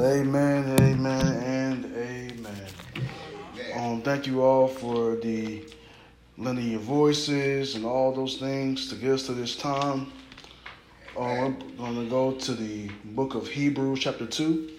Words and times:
Amen, 0.00 0.80
amen, 0.80 1.26
and 1.26 1.84
amen. 1.94 2.66
Um, 3.76 4.00
thank 4.00 4.26
you 4.26 4.42
all 4.42 4.66
for 4.66 5.16
the 5.16 5.62
lending 6.38 6.70
your 6.70 6.80
voices 6.80 7.74
and 7.74 7.84
all 7.84 8.14
those 8.14 8.38
things 8.38 8.88
to 8.88 8.94
get 8.94 9.10
us 9.10 9.26
to 9.26 9.34
this 9.34 9.56
time. 9.56 10.10
Um, 11.18 11.58
we're 11.76 11.76
going 11.76 11.96
to 11.96 12.08
go 12.08 12.32
to 12.32 12.54
the 12.54 12.88
book 13.04 13.34
of 13.34 13.46
Hebrews, 13.46 14.00
chapter 14.00 14.24
2. 14.24 14.70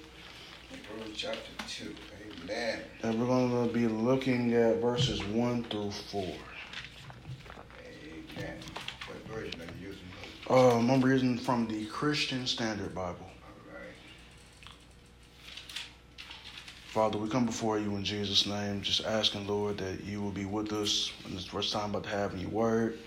Hebrews 0.71 1.15
chapter 1.15 1.39
2. 1.67 1.95
Amen. 2.43 2.79
And 3.03 3.19
we're 3.19 3.27
going 3.27 3.67
to 3.67 3.73
be 3.73 3.87
looking 3.87 4.53
at 4.53 4.77
verses 4.77 5.23
1 5.23 5.65
through 5.65 5.91
4. 5.91 6.23
Amen. 6.23 6.37
What 9.05 9.37
version 9.37 9.61
are 9.61 9.65
you 9.79 9.89
using? 9.89 10.01
Um, 10.49 10.89
I'm 10.89 11.01
reading 11.01 11.37
from 11.37 11.67
the 11.67 11.85
Christian 11.85 12.47
Standard 12.47 12.95
Bible. 12.95 13.17
All 13.19 13.73
right. 13.73 13.93
Father, 16.91 17.17
we 17.17 17.29
come 17.29 17.45
before 17.45 17.79
you 17.79 17.95
in 17.95 18.03
Jesus' 18.03 18.45
name, 18.45 18.81
just 18.81 19.05
asking, 19.05 19.47
Lord, 19.47 19.77
that 19.77 20.03
you 20.03 20.21
will 20.21 20.31
be 20.31 20.43
with 20.43 20.73
us 20.73 21.13
in 21.25 21.33
this 21.33 21.45
first 21.45 21.71
time 21.71 21.91
about 21.91 22.03
to 22.03 22.09
have 22.09 22.37
your 22.37 22.49
word. 22.49 22.99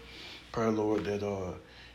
Pray, 0.53 0.69
Lord, 0.69 1.05
that 1.05 1.23
uh, 1.23 1.53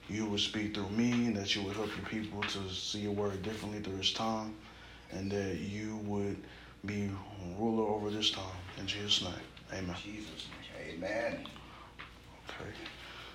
you 0.07 0.27
will 0.27 0.37
speak 0.37 0.75
through 0.75 0.89
me 0.89 1.11
and 1.25 1.35
that 1.35 1.55
you 1.55 1.63
will 1.63 1.73
help 1.73 1.89
your 1.97 2.05
people 2.05 2.43
to 2.43 2.69
see 2.69 2.99
your 2.99 3.13
word 3.13 3.41
differently 3.41 3.79
through 3.79 3.97
this 3.97 4.13
time 4.13 4.53
and 5.13 5.31
that 5.31 5.55
you 5.55 5.95
would 6.05 6.37
be 6.85 7.09
ruler 7.57 7.87
over 7.89 8.11
this 8.11 8.29
time. 8.29 8.43
In 8.79 8.85
Jesus' 8.85 9.23
name, 9.23 9.33
amen. 9.73 9.95
Jesus. 10.03 10.45
Amen. 10.93 11.47
Okay. 12.49 12.69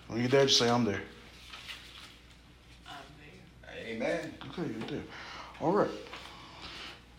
When 0.06 0.20
you're 0.20 0.28
there, 0.28 0.46
just 0.46 0.60
say, 0.60 0.70
I'm 0.70 0.84
there. 0.84 1.02
I'm 2.86 2.94
there. 3.18 3.84
Amen. 3.84 4.32
Okay, 4.50 4.70
you're 4.78 4.88
there. 4.88 5.02
All 5.60 5.72
right. 5.72 5.90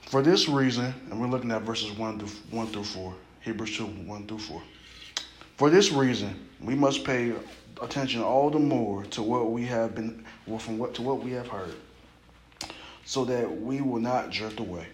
For 0.05 0.21
this 0.21 0.47
reason, 0.47 0.93
and 1.09 1.19
we're 1.19 1.27
looking 1.27 1.51
at 1.51 1.63
verses 1.63 1.91
1 1.91 2.19
through, 2.19 2.29
1 2.51 2.67
through 2.67 2.83
4, 2.83 3.13
Hebrews 3.41 3.77
2, 3.77 3.85
1 3.85 4.27
through 4.27 4.39
4. 4.39 4.61
For 5.57 5.69
this 5.71 5.91
reason, 5.91 6.47
we 6.61 6.75
must 6.75 7.03
pay 7.03 7.33
attention 7.81 8.21
all 8.21 8.51
the 8.51 8.59
more 8.59 9.03
to 9.05 9.23
what 9.23 9.51
we 9.51 9.65
have 9.65 9.95
been, 9.95 10.23
well, 10.45 10.59
from 10.59 10.77
what 10.77 10.93
to 10.95 11.01
what 11.01 11.23
we 11.23 11.31
have 11.31 11.47
heard, 11.47 11.75
so 13.03 13.25
that 13.25 13.61
we 13.61 13.81
will 13.81 13.99
not 13.99 14.29
drift 14.29 14.59
away. 14.59 14.85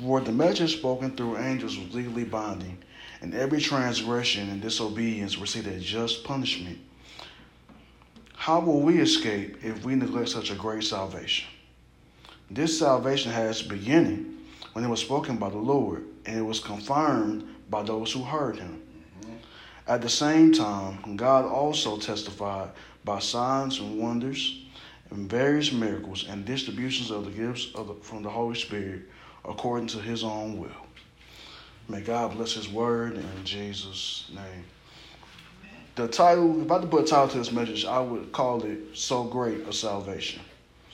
For 0.00 0.20
the 0.20 0.32
message 0.32 0.78
spoken 0.78 1.16
through 1.16 1.38
angels 1.38 1.78
was 1.78 1.94
legally 1.94 2.24
binding, 2.24 2.78
and 3.22 3.32
every 3.32 3.60
transgression 3.60 4.50
and 4.50 4.60
disobedience 4.60 5.38
received 5.38 5.68
a 5.68 5.78
just 5.78 6.24
punishment. 6.24 6.78
How 8.34 8.58
will 8.58 8.80
we 8.80 8.98
escape 8.98 9.64
if 9.64 9.84
we 9.84 9.94
neglect 9.94 10.30
such 10.30 10.50
a 10.50 10.54
great 10.56 10.82
salvation? 10.82 11.46
This 12.50 12.80
salvation 12.80 13.30
has 13.30 13.62
beginning 13.62 14.38
when 14.72 14.84
it 14.84 14.88
was 14.88 15.00
spoken 15.00 15.36
by 15.36 15.50
the 15.50 15.58
Lord, 15.58 16.04
and 16.26 16.36
it 16.36 16.42
was 16.42 16.58
confirmed 16.58 17.44
by 17.70 17.84
those 17.84 18.10
who 18.12 18.24
heard 18.24 18.56
him. 18.56 18.82
Mm-hmm. 19.20 19.34
At 19.86 20.02
the 20.02 20.08
same 20.08 20.52
time, 20.52 21.16
God 21.16 21.44
also 21.44 21.96
testified 21.96 22.70
by 23.04 23.20
signs 23.20 23.78
and 23.78 23.98
wonders 23.98 24.64
and 25.10 25.30
various 25.30 25.72
miracles 25.72 26.26
and 26.28 26.44
distributions 26.44 27.12
of 27.12 27.24
the 27.24 27.30
gifts 27.30 27.68
of 27.76 27.86
the, 27.86 27.94
from 27.94 28.24
the 28.24 28.30
Holy 28.30 28.56
Spirit 28.56 29.02
according 29.44 29.86
to 29.88 29.98
his 29.98 30.24
own 30.24 30.58
will. 30.58 30.70
May 31.88 32.00
God 32.00 32.32
bless 32.36 32.52
his 32.52 32.68
word 32.68 33.16
in 33.16 33.44
Jesus' 33.44 34.28
name. 34.34 34.64
The 35.94 36.08
title, 36.08 36.62
if 36.62 36.70
I 36.70 36.74
had 36.74 36.82
to 36.82 36.88
put 36.88 37.04
a 37.04 37.06
title 37.06 37.28
to 37.28 37.38
this 37.38 37.52
message, 37.52 37.84
I 37.84 38.00
would 38.00 38.32
call 38.32 38.62
it 38.64 38.96
So 38.96 39.24
Great 39.24 39.60
a 39.68 39.72
Salvation. 39.72 40.40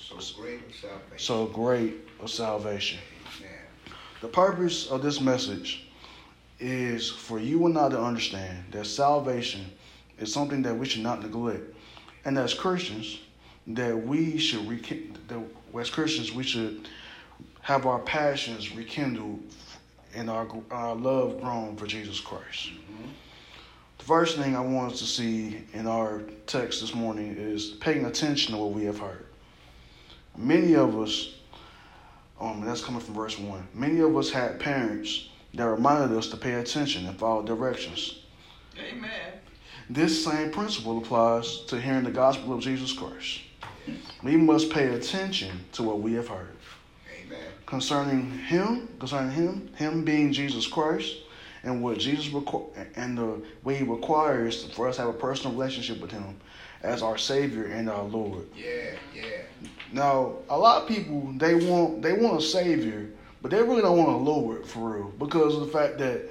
So 0.08 0.40
great 0.40 0.60
of 0.64 0.74
salvation. 0.74 1.18
So 1.18 1.46
Great 1.46 1.94
a 2.22 2.28
Salvation. 2.28 3.00
Amen. 3.38 3.50
The 4.20 4.28
purpose 4.28 4.86
of 4.86 5.02
this 5.02 5.20
message 5.20 5.88
is 6.60 7.10
for 7.10 7.40
you 7.40 7.66
and 7.66 7.76
I 7.76 7.88
to 7.88 8.00
understand 8.00 8.64
that 8.70 8.86
salvation 8.86 9.66
is 10.18 10.32
something 10.32 10.62
that 10.62 10.76
we 10.76 10.86
should 10.86 11.02
not 11.02 11.22
neglect. 11.22 11.74
And 12.24 12.38
as 12.38 12.54
Christians, 12.54 13.18
that 13.66 13.96
we 13.96 14.38
should 14.38 14.68
rekindle, 14.68 15.20
that 15.26 15.80
as 15.80 15.90
Christians, 15.90 16.32
we 16.32 16.44
should 16.44 16.88
have 17.62 17.84
our 17.84 17.98
passions 17.98 18.74
rekindled 18.76 19.40
and 20.14 20.30
our, 20.30 20.46
our 20.70 20.94
love 20.94 21.40
grown 21.40 21.76
for 21.76 21.86
Jesus 21.86 22.20
Christ. 22.20 22.68
Mm-hmm. 22.68 23.08
The 23.98 24.04
first 24.04 24.38
thing 24.38 24.54
I 24.54 24.60
want 24.60 24.92
us 24.92 25.00
to 25.00 25.04
see 25.04 25.62
in 25.72 25.88
our 25.88 26.22
text 26.46 26.80
this 26.80 26.94
morning 26.94 27.34
is 27.36 27.70
paying 27.80 28.06
attention 28.06 28.54
to 28.54 28.60
what 28.60 28.72
we 28.72 28.84
have 28.84 29.00
heard. 29.00 29.25
Many 30.36 30.74
of 30.74 30.98
us, 30.98 31.34
um, 32.40 32.62
that's 32.64 32.82
coming 32.82 33.00
from 33.00 33.14
verse 33.14 33.38
1, 33.38 33.68
many 33.74 34.00
of 34.00 34.16
us 34.16 34.30
had 34.30 34.60
parents 34.60 35.28
that 35.54 35.66
reminded 35.68 36.16
us 36.16 36.28
to 36.28 36.36
pay 36.36 36.54
attention 36.54 37.06
and 37.06 37.18
follow 37.18 37.42
directions. 37.42 38.20
Amen. 38.78 39.32
This 39.88 40.24
same 40.24 40.50
principle 40.50 40.98
applies 40.98 41.60
to 41.68 41.80
hearing 41.80 42.04
the 42.04 42.10
gospel 42.10 42.52
of 42.52 42.60
Jesus 42.60 42.92
Christ. 42.92 43.40
We 44.22 44.36
must 44.36 44.70
pay 44.70 44.94
attention 44.94 45.64
to 45.72 45.84
what 45.84 46.00
we 46.00 46.14
have 46.14 46.28
heard 46.28 46.56
Amen. 47.24 47.38
concerning 47.66 48.30
Him, 48.30 48.88
concerning 48.98 49.30
Him, 49.30 49.70
Him 49.76 50.04
being 50.04 50.32
Jesus 50.32 50.66
Christ, 50.66 51.14
and 51.62 51.82
what 51.82 51.98
Jesus 51.98 52.26
requ- 52.26 52.68
and 52.96 53.16
the 53.16 53.40
way 53.62 53.76
He 53.76 53.84
requires 53.84 54.64
for 54.72 54.88
us 54.88 54.96
to 54.96 55.02
have 55.02 55.10
a 55.10 55.18
personal 55.18 55.56
relationship 55.56 56.00
with 56.00 56.10
Him 56.10 56.36
as 56.82 57.02
our 57.02 57.16
Savior 57.16 57.66
and 57.66 57.88
our 57.88 58.02
Lord. 58.02 58.46
Yeah, 58.56 58.96
yeah. 59.14 59.22
Now, 59.92 60.36
a 60.48 60.58
lot 60.58 60.82
of 60.82 60.88
people 60.88 61.32
they 61.36 61.54
want 61.54 62.02
they 62.02 62.12
want 62.12 62.38
a 62.38 62.42
Savior, 62.42 63.08
but 63.42 63.50
they 63.50 63.62
really 63.62 63.82
don't 63.82 63.98
want 63.98 64.10
a 64.10 64.16
Lord 64.16 64.66
for 64.66 64.90
real 64.90 65.12
because 65.18 65.54
of 65.54 65.60
the 65.60 65.68
fact 65.68 65.98
that 65.98 66.28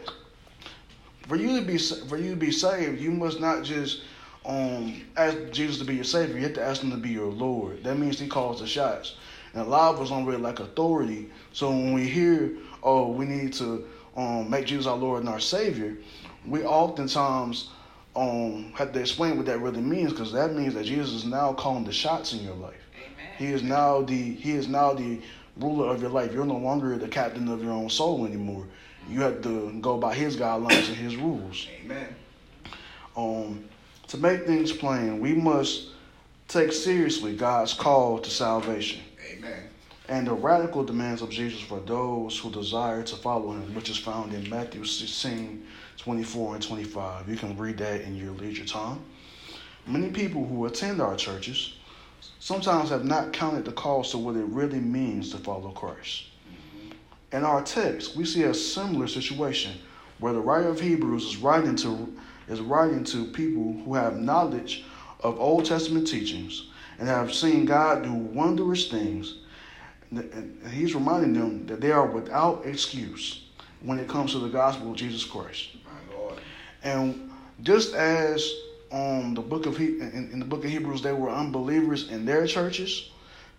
for 1.27 1.35
you 1.35 1.59
to 1.59 1.65
be 1.65 1.77
for 1.77 2.17
you 2.17 2.31
to 2.31 2.35
be 2.35 2.51
saved, 2.51 2.99
you 3.01 3.11
must 3.11 3.39
not 3.39 3.63
just 3.63 4.01
um 4.45 5.01
ask 5.17 5.37
Jesus 5.51 5.79
to 5.79 5.85
be 5.85 5.95
your 5.95 6.03
Savior. 6.03 6.35
You 6.35 6.43
have 6.43 6.53
to 6.53 6.63
ask 6.63 6.81
Him 6.81 6.91
to 6.91 6.97
be 6.97 7.09
your 7.09 7.31
Lord. 7.31 7.83
That 7.83 7.97
means 7.97 8.19
He 8.19 8.27
calls 8.27 8.59
the 8.59 8.67
shots. 8.67 9.15
And 9.53 9.61
a 9.61 9.65
lot 9.65 9.95
of 9.95 10.01
us 10.01 10.09
don't 10.09 10.25
really 10.25 10.41
like 10.41 10.59
authority. 10.59 11.29
So 11.53 11.69
when 11.69 11.93
we 11.93 12.09
hear, 12.09 12.51
oh, 12.83 13.09
we 13.09 13.25
need 13.25 13.53
to 13.53 13.87
um, 14.17 14.49
make 14.49 14.65
Jesus 14.65 14.85
our 14.85 14.97
Lord 14.97 15.21
and 15.21 15.29
our 15.29 15.39
Savior, 15.39 15.95
we 16.45 16.63
oftentimes 16.65 17.69
um, 18.17 18.73
have 18.75 18.91
to 18.91 18.99
explain 18.99 19.37
what 19.37 19.45
that 19.45 19.59
really 19.61 19.81
means 19.81 20.11
because 20.11 20.33
that 20.33 20.53
means 20.53 20.73
that 20.73 20.85
Jesus 20.85 21.13
is 21.13 21.25
now 21.25 21.53
calling 21.53 21.85
the 21.85 21.93
shots 21.93 22.33
in 22.33 22.43
your 22.43 22.55
life. 22.55 22.84
He 23.37 23.47
is 23.47 23.63
now 23.63 24.01
the 24.01 24.33
he 24.33 24.51
is 24.51 24.67
now 24.67 24.93
the 24.93 25.19
ruler 25.57 25.87
of 25.87 26.01
your 26.01 26.11
life. 26.11 26.33
You're 26.33 26.45
no 26.45 26.57
longer 26.57 26.97
the 26.97 27.07
captain 27.07 27.47
of 27.47 27.63
your 27.63 27.73
own 27.73 27.89
soul 27.89 28.25
anymore. 28.25 28.65
You 29.09 29.21
have 29.21 29.41
to 29.43 29.77
go 29.81 29.97
by 29.97 30.15
his 30.15 30.35
guidelines 30.35 30.87
and 30.87 30.97
his 30.97 31.15
rules. 31.15 31.67
Amen. 31.83 32.15
Um, 33.15 33.65
to 34.07 34.17
make 34.17 34.45
things 34.45 34.71
plain, 34.71 35.19
we 35.19 35.33
must 35.33 35.89
take 36.47 36.71
seriously 36.71 37.35
God's 37.35 37.73
call 37.73 38.19
to 38.19 38.29
salvation 38.29 39.01
Amen. 39.31 39.63
and 40.09 40.27
the 40.27 40.33
radical 40.33 40.83
demands 40.83 41.21
of 41.21 41.29
Jesus 41.29 41.59
for 41.59 41.79
those 41.79 42.37
who 42.37 42.51
desire 42.51 43.03
to 43.03 43.15
follow 43.15 43.51
him, 43.51 43.73
which 43.73 43.89
is 43.89 43.97
found 43.97 44.33
in 44.33 44.47
Matthew 44.49 44.83
16, 44.83 45.65
24 45.97 46.55
and 46.55 46.63
25. 46.63 47.29
You 47.29 47.37
can 47.37 47.57
read 47.57 47.77
that 47.77 48.01
in 48.01 48.15
your 48.15 48.31
leisure 48.33 48.65
time. 48.65 48.99
Many 49.87 50.09
people 50.09 50.45
who 50.45 50.65
attend 50.65 51.01
our 51.01 51.15
churches 51.15 51.74
sometimes 52.45 52.91
have 52.91 53.03
not 53.03 53.33
counted 53.33 53.65
the 53.65 53.71
cost 53.71 54.13
of 54.13 54.19
what 54.19 54.35
it 54.35 54.45
really 54.45 54.79
means 54.79 55.31
to 55.31 55.37
follow 55.39 55.71
Christ. 55.71 56.25
In 57.31 57.43
our 57.43 57.63
text, 57.63 58.15
we 58.15 58.23
see 58.23 58.43
a 58.43 58.53
similar 58.53 59.07
situation 59.07 59.71
where 60.19 60.31
the 60.31 60.39
writer 60.39 60.67
of 60.67 60.79
Hebrews 60.79 61.23
is 61.25 61.37
writing 61.37 61.75
to 61.77 62.15
is 62.47 62.61
writing 62.61 63.03
to 63.05 63.25
people 63.31 63.73
who 63.83 63.95
have 63.95 64.17
knowledge 64.17 64.85
of 65.21 65.39
Old 65.39 65.65
Testament 65.65 66.07
teachings 66.07 66.67
and 66.99 67.07
have 67.07 67.33
seen 67.33 67.65
God 67.65 68.03
do 68.03 68.13
wondrous 68.13 68.91
things. 68.91 69.39
And 70.11 70.61
he's 70.69 70.93
reminding 70.93 71.33
them 71.33 71.65
that 71.65 71.81
they 71.81 71.91
are 71.91 72.05
without 72.05 72.63
excuse 72.63 73.47
when 73.81 73.97
it 73.97 74.07
comes 74.07 74.33
to 74.33 74.39
the 74.39 74.49
gospel 74.49 74.91
of 74.91 74.97
Jesus 74.97 75.23
Christ. 75.23 75.69
And 76.83 77.31
just 77.63 77.95
as 77.95 78.53
um 78.95 79.33
the 79.33 79.41
book 79.41 79.65
of 79.65 79.77
he 79.77 79.99
in, 79.99 80.29
in 80.31 80.39
the 80.39 80.45
book 80.45 80.63
of 80.63 80.71
Hebrews, 80.71 81.01
there 81.01 81.15
were 81.15 81.29
unbelievers 81.29 82.09
in 82.09 82.25
their 82.25 82.47
churches, 82.47 83.09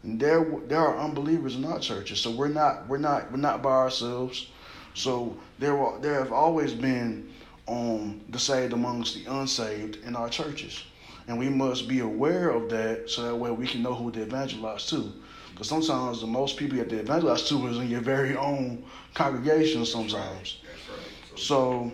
and 0.02 0.18
there 0.18 0.44
there 0.66 0.80
are 0.80 0.98
unbelievers 0.98 1.56
in 1.56 1.64
our 1.66 1.78
churches. 1.78 2.20
So 2.20 2.30
we're 2.30 2.48
not 2.48 2.88
we're 2.88 2.98
not 2.98 3.30
we're 3.30 3.36
not 3.36 3.62
by 3.62 3.70
ourselves. 3.70 4.48
So 4.94 5.36
there 5.58 5.76
were 5.76 5.98
there 6.00 6.18
have 6.18 6.32
always 6.32 6.72
been 6.72 7.28
um 7.68 8.22
the 8.30 8.38
saved 8.38 8.72
amongst 8.72 9.14
the 9.14 9.30
unsaved 9.30 9.98
in 10.04 10.16
our 10.16 10.30
churches, 10.30 10.82
and 11.28 11.38
we 11.38 11.50
must 11.50 11.86
be 11.86 12.00
aware 12.00 12.48
of 12.48 12.70
that 12.70 13.10
so 13.10 13.22
that 13.22 13.36
way 13.36 13.50
we 13.50 13.66
can 13.66 13.82
know 13.82 13.94
who 13.94 14.10
to 14.12 14.22
evangelize 14.22 14.86
to. 14.86 15.12
Because 15.50 15.68
sometimes 15.68 16.20
the 16.20 16.26
most 16.26 16.56
people 16.56 16.76
you 16.76 16.82
have 16.82 16.90
to 16.90 16.98
evangelize 16.98 17.48
to 17.48 17.66
is 17.68 17.78
in 17.78 17.88
your 17.90 18.00
very 18.00 18.36
own 18.36 18.84
congregation. 19.14 19.84
Sometimes. 19.84 20.58
That's 20.62 20.88
right. 20.88 21.38
So 21.38 21.92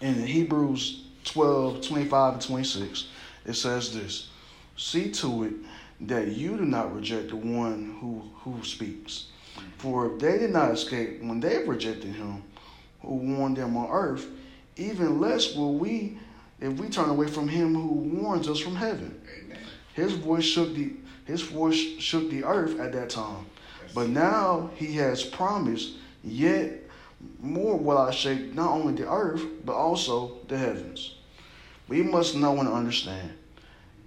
in 0.00 0.14
Hebrews 0.14 1.03
12, 1.24 1.80
25 1.86 2.32
and 2.34 2.42
26, 2.42 3.08
it 3.46 3.54
says 3.54 3.94
this 3.94 4.28
See 4.76 5.10
to 5.12 5.44
it 5.44 5.54
that 6.00 6.28
you 6.28 6.56
do 6.56 6.64
not 6.64 6.94
reject 6.94 7.30
the 7.30 7.36
one 7.36 7.96
who, 8.00 8.22
who 8.40 8.64
speaks. 8.64 9.26
For 9.78 10.12
if 10.12 10.20
they 10.20 10.38
did 10.38 10.50
not 10.50 10.72
escape 10.72 11.22
when 11.22 11.40
they 11.40 11.58
rejected 11.64 12.14
him 12.14 12.42
who 13.00 13.14
warned 13.14 13.56
them 13.56 13.76
on 13.76 13.90
earth, 13.90 14.26
even 14.76 15.20
less 15.20 15.54
will 15.54 15.74
we 15.74 16.18
if 16.60 16.72
we 16.74 16.88
turn 16.88 17.10
away 17.10 17.26
from 17.26 17.48
him 17.48 17.74
who 17.74 18.20
warns 18.20 18.48
us 18.48 18.58
from 18.58 18.76
heaven. 18.76 19.20
Amen. 19.44 19.58
His 19.92 20.12
voice 20.12 20.44
shook 20.44 20.74
the 20.74 20.92
his 21.26 21.42
voice 21.42 21.76
shook 21.76 22.30
the 22.30 22.44
earth 22.44 22.78
at 22.80 22.92
that 22.92 23.10
time. 23.10 23.46
But 23.94 24.08
now 24.08 24.70
he 24.74 24.94
has 24.96 25.22
promised, 25.22 25.94
yet 26.22 26.83
more 27.40 27.76
will 27.76 27.98
I 27.98 28.10
shake 28.10 28.54
not 28.54 28.70
only 28.70 28.94
the 28.94 29.08
earth, 29.08 29.42
but 29.64 29.74
also 29.74 30.38
the 30.48 30.56
heavens. 30.58 31.16
We 31.88 32.02
must 32.02 32.34
know 32.34 32.58
and 32.60 32.68
understand 32.68 33.32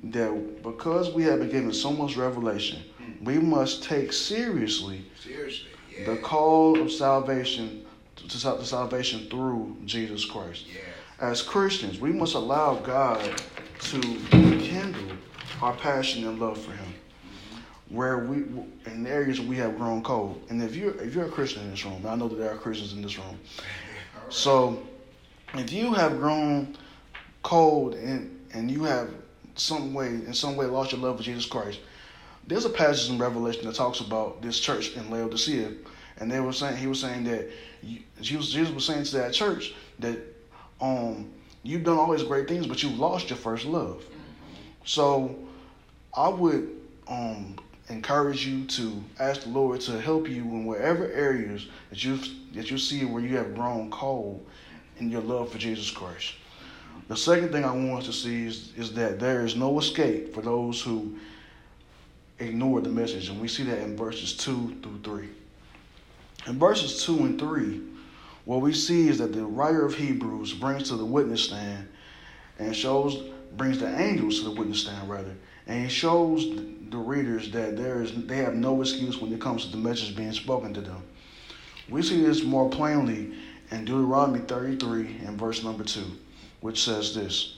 that 0.06 0.64
because 0.64 1.14
we 1.14 1.24
have 1.24 1.40
been 1.40 1.50
given 1.50 1.74
so 1.74 1.92
much 1.92 2.16
revelation, 2.16 2.82
we 3.22 3.40
must 3.40 3.84
take 3.84 4.14
seriously 4.14 5.06
Seriously. 5.22 5.70
Yeah. 5.98 6.06
the 6.06 6.18
call 6.18 6.80
of 6.80 6.92
salvation 6.92 7.86
to, 8.16 8.28
to 8.28 8.66
salvation 8.66 9.28
through 9.30 9.78
Jesus 9.86 10.26
Christ. 10.26 10.66
Yeah. 10.68 10.82
As 11.20 11.42
Christians, 11.42 12.00
we 12.00 12.12
must 12.12 12.36
allow 12.36 12.76
God 12.76 13.42
to 13.80 14.00
kindle 14.30 15.18
our 15.62 15.74
passion 15.74 16.28
and 16.28 16.40
love 16.40 16.60
for 16.60 16.72
Him. 16.72 16.94
Where 17.90 18.18
we, 18.20 18.44
in 18.86 19.04
the 19.04 19.10
areas 19.10 19.40
we 19.40 19.56
have 19.58 19.78
grown 19.78 20.04
cold, 20.04 20.42
and 20.50 20.62
if 20.62 20.76
you're 20.76 20.96
if 21.02 21.16
you're 21.16 21.26
a 21.26 21.30
Christian 21.30 21.64
in 21.64 21.72
this 21.72 21.86
room, 21.86 22.06
I 22.06 22.16
know 22.16 22.28
that 22.28 22.36
there 22.36 22.52
are 22.52 22.58
Christians 22.58 22.94
in 22.94 23.02
this 23.02 23.18
room. 23.18 23.40
So, 24.30 24.84
if 25.54 25.72
you 25.72 25.94
have 25.94 26.18
grown 26.20 26.76
cold 27.44 27.96
and 27.96 28.38
and 28.54 28.70
you 28.70 28.84
have 28.84 29.10
some 29.56 29.94
way 29.94 30.08
in 30.08 30.34
some 30.34 30.58
way 30.58 30.66
lost 30.66 30.92
your 30.92 31.00
love 31.00 31.18
for 31.18 31.24
Jesus 31.24 31.46
Christ, 31.46 31.80
there's 32.46 32.66
a 32.66 32.70
passage 32.70 33.10
in 33.10 33.18
Revelation 33.18 33.66
that 33.66 33.76
talks 33.76 34.02
about 34.02 34.42
this 34.42 34.60
church 34.60 34.96
in 34.98 35.10
Laodicea, 35.10 35.72
and 36.18 36.30
they 36.30 36.42
were 36.42 36.54
saying 36.54 36.76
he 36.78 36.88
was 36.88 37.00
saying 37.00 37.24
that 37.24 37.50
you, 37.82 38.00
Jesus, 38.20 38.52
Jesus 38.52 38.74
was 38.74 38.86
saying 38.86 39.06
to 39.06 39.18
that 39.18 39.34
church 39.34 39.74
that 40.00 40.20
um 40.82 41.32
you've 41.64 41.84
done 41.84 41.98
all 41.98 42.12
these 42.12 42.24
great 42.24 42.50
things, 42.50 42.68
but 42.68 42.84
you've 42.84 43.00
lost 43.00 43.30
your 43.30 43.38
first 43.38 43.66
love. 43.66 44.04
So, 44.84 45.36
I 46.14 46.28
would 46.28 46.70
um 47.08 47.56
encourage 47.90 48.46
you 48.46 48.66
to 48.66 49.04
ask 49.20 49.44
the 49.44 49.50
Lord 49.50 49.80
to 49.82 50.00
help 50.00 50.28
you 50.28 50.42
in 50.42 50.66
whatever 50.66 51.10
areas 51.12 51.68
that 51.90 52.04
you 52.04 52.20
that 52.54 52.70
you 52.70 52.78
see 52.78 53.06
where 53.06 53.24
you 53.24 53.38
have 53.38 53.56
grown 53.56 53.90
cold 53.92 54.46
in 54.98 55.10
your 55.10 55.22
love 55.22 55.52
for 55.52 55.58
Jesus 55.58 55.90
Christ. 55.90 56.34
The 57.08 57.16
second 57.16 57.52
thing 57.52 57.64
I 57.64 57.72
want 57.72 58.00
us 58.00 58.06
to 58.08 58.14
see 58.14 58.46
is, 58.46 58.74
is 58.76 58.94
that 58.94 59.20
there 59.20 59.46
is 59.46 59.56
no 59.56 59.80
escape 59.80 60.34
for 60.34 60.42
those 60.42 60.82
who 60.82 61.18
ignore 62.40 62.82
the 62.82 62.90
message, 62.90 63.30
and 63.30 63.40
we 63.40 63.48
see 63.48 63.64
that 63.64 63.80
in 63.80 63.96
verses 63.96 64.36
two 64.36 64.76
through 64.82 65.00
three. 65.04 65.30
In 66.48 66.60
verses 66.60 67.04
two 67.04 67.18
and 67.20 67.40
three, 67.40 67.82
what 68.46 68.62
we 68.62 68.74
see 68.74 69.08
is 69.08 69.18
that 69.20 69.34
the 69.34 69.46
writer 69.46 69.86
of 69.86 69.96
Hebrews 69.96 70.54
brings 70.54 70.90
to 70.90 70.96
the 70.96 71.06
witness 71.06 71.46
stand 71.46 71.88
and 72.60 72.76
shows 72.76 73.24
brings 73.56 73.80
the 73.80 74.00
angels 74.00 74.40
to 74.40 74.46
the 74.46 74.52
witness 74.52 74.82
stand 74.82 75.10
rather, 75.10 75.36
and 75.68 75.84
he 75.84 75.90
shows 75.90 76.48
the 76.90 76.98
readers 76.98 77.52
that 77.52 77.78
there 77.78 78.02
is 78.02 78.14
they 78.26 78.38
have 78.38 78.56
no 78.56 78.82
excuse 78.82 79.20
when 79.22 79.32
it 79.34 79.42
comes 79.42 79.66
to 79.66 79.72
the 79.72 79.78
message 79.78 80.16
being 80.16 80.32
spoken 80.32 80.74
to 80.74 80.82
them. 80.82 81.04
We 81.90 82.02
see 82.02 82.22
this 82.22 82.44
more 82.44 82.70
plainly 82.70 83.34
in 83.72 83.86
Deuteronomy 83.86 84.40
33 84.40 85.18
and 85.26 85.38
verse 85.38 85.64
number 85.64 85.84
2, 85.84 86.04
which 86.62 86.84
says 86.84 87.14
this. 87.14 87.58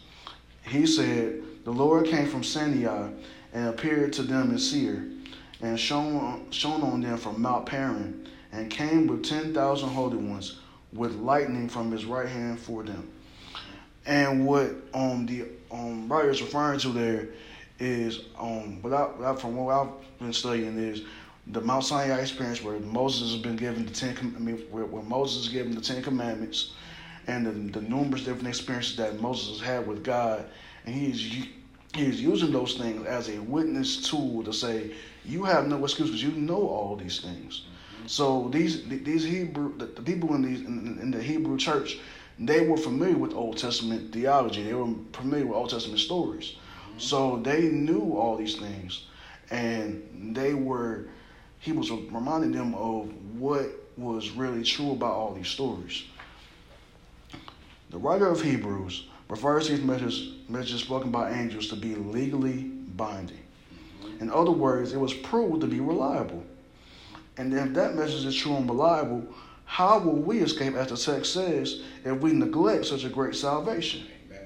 He 0.64 0.86
said, 0.86 1.42
The 1.66 1.72
Lord 1.72 2.08
came 2.08 2.28
from 2.28 2.44
Sinai 2.44 3.10
and 3.54 3.70
appeared 3.70 4.14
to 4.14 4.24
them 4.24 4.52
in 4.52 4.60
Seir, 4.60 5.06
and 5.62 5.80
shone, 5.80 6.52
shone 6.52 6.82
on 6.82 7.02
them 7.02 7.18
from 7.18 7.42
Mount 7.42 7.66
Paran, 7.66 8.28
and 8.52 8.70
came 8.72 9.08
with 9.08 9.24
10,000 9.24 9.90
holy 9.90 10.18
ones, 10.18 10.60
with 10.94 11.14
lightning 11.16 11.70
from 11.70 11.92
his 11.92 12.06
right 12.06 12.28
hand 12.28 12.60
for 12.60 12.84
them. 12.84 13.10
And 14.06 14.46
what 14.46 14.72
um, 14.94 15.28
the 15.28 15.46
um, 15.72 16.12
writer 16.12 16.32
is 16.32 16.42
referring 16.42 16.80
to 16.80 16.90
there 16.90 17.30
is, 17.80 18.22
um, 18.38 18.82
without, 18.82 19.40
from 19.40 19.56
what 19.56 19.74
I've 19.74 20.20
been 20.20 20.34
studying, 20.34 20.78
is 20.78 21.04
the 21.48 21.62
Mount 21.62 21.86
Sinai 21.86 22.20
experience 22.20 22.62
where 22.64 22.80
Moses 22.80 23.32
has 23.32 23.42
been 23.42 23.56
given 23.56 23.86
the 23.86 23.92
ten, 23.92 24.16
I 24.36 24.40
mean, 24.40 24.58
where, 24.70 24.86
where 24.86 25.04
Moses 25.04 25.48
is 25.48 25.50
given 25.50 25.74
the 25.74 25.82
Ten 25.82 26.04
Commandments, 26.04 26.74
and 27.28 27.46
the, 27.46 27.80
the 27.80 27.88
numerous 27.88 28.24
different 28.24 28.48
experiences 28.48 28.96
that 28.98 29.22
Moses 29.22 29.60
has 29.60 29.68
had 29.68 29.88
with 29.88 30.04
God, 30.04 30.46
and 30.86 30.96
he 30.96 31.10
is 31.12 32.22
using 32.22 32.52
those 32.52 32.76
things 32.76 33.06
as 33.06 33.30
a 33.30 33.40
witness 33.40 34.10
tool 34.10 34.44
to 34.44 34.54
say 34.54 34.92
you 35.26 35.44
have 35.44 35.68
no 35.68 35.84
excuse 35.84 36.10
because 36.10 36.24
you 36.24 36.32
know 36.32 36.68
all 36.68 36.96
these 36.96 37.20
things. 37.22 37.66
So 38.06 38.50
these 38.52 38.88
these 38.88 39.24
Hebrew 39.24 39.78
the, 39.78 39.86
the 39.86 40.02
people 40.02 40.34
in 40.36 40.42
these 40.42 40.62
in, 40.62 40.98
in 41.02 41.12
the 41.12 41.22
Hebrew 41.22 41.58
church, 41.58 42.00
they 42.40 42.68
were 42.68 42.78
familiar 42.78 43.18
with 43.18 43.34
Old 43.34 43.58
Testament 43.58 44.12
theology. 44.14 44.64
They 44.64 44.74
were 44.74 44.94
familiar 45.14 45.46
with 45.46 45.58
Old 45.58 45.70
Testament 45.70 46.00
stories. 46.00 46.56
So 47.00 47.38
they 47.38 47.64
knew 47.64 48.16
all 48.16 48.38
these 48.38 48.58
things, 48.58 49.06
and 49.50 50.36
they 50.36 50.54
were. 50.54 51.08
He 51.60 51.72
was 51.72 51.92
reminding 51.92 52.52
them 52.52 52.74
of 52.76 53.12
what 53.38 53.70
was 53.98 54.32
really 54.32 54.64
true 54.64 54.92
about 54.92 55.12
all 55.12 55.34
these 55.34 55.48
stories. 55.48 56.04
The 57.90 57.98
writer 57.98 58.28
of 58.28 58.42
Hebrews 58.42 59.08
refers 59.28 59.68
to 59.68 59.76
these 59.76 59.86
messages, 59.86 60.36
messages 60.48 60.82
spoken 60.82 61.12
by 61.12 61.32
angels 61.32 61.68
to 61.70 61.76
be 61.76 61.96
legally 61.96 62.64
binding. 62.96 63.44
In 64.20 64.30
other 64.30 64.52
words, 64.52 64.94
it 64.94 65.00
was 65.00 65.14
proved 65.14 65.62
to 65.62 65.68
be 65.68 65.80
reliable. 65.80 66.44
And 67.38 67.54
if 67.54 67.74
that 67.74 67.96
message 67.96 68.26
is 68.26 68.36
true 68.36 68.56
and 68.56 68.70
reliable, 68.70 69.26
how 69.66 70.00
will 70.00 70.18
we 70.18 70.40
escape, 70.40 70.76
as 70.76 70.90
the 70.90 70.98
text 70.98 71.34
says, 71.34 71.82
if 72.04 72.20
we 72.20 72.34
neglect 72.34 72.86
such 72.86 73.06
a 73.06 73.10
great 73.10 73.36
salvation? 73.36 74.06
Amen. 74.28 74.46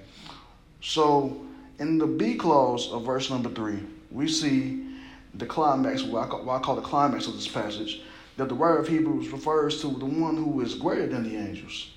So, 0.82 1.46
in 1.80 1.98
the 1.98 2.08
B 2.08 2.36
clause 2.36 2.92
of 2.92 3.06
verse 3.06 3.30
number 3.30 3.50
three, 3.50 3.80
we 4.12 4.28
see 4.28 4.86
the 5.34 5.46
climax, 5.46 6.04
what 6.04 6.28
I, 6.28 6.30
call, 6.30 6.44
what 6.44 6.62
I 6.62 6.64
call 6.64 6.76
the 6.76 6.82
climax 6.82 7.28
of 7.28 7.34
this 7.34 7.48
passage, 7.48 8.02
that 8.38 8.50
the 8.50 8.56
writer 8.56 8.78
of 8.78 8.88
Hebrews 8.88 9.30
refers 9.30 9.82
to 9.82 9.88
the 9.88 10.06
one 10.06 10.38
who 10.38 10.62
is 10.62 10.76
greater 10.76 11.08
than 11.08 11.24
the 11.24 11.38
angels. 11.38 11.92